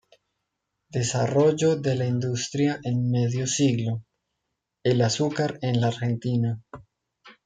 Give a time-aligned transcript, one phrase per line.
[0.95, 4.03] Desarrollo de la industria en medio siglo;
[4.83, 6.59] El azúcar en la Argentina".